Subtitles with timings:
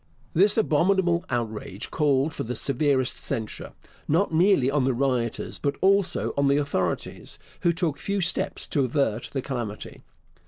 [0.33, 3.73] This abominable outrage called for the severest censure,
[4.07, 8.83] not merely on the rioters, but also on the authorities, who took few steps to
[8.85, 10.01] avert the calamity.